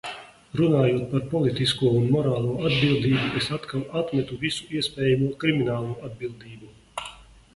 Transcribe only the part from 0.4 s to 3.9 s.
Runājot par politisko un morālo atbildību, es atkal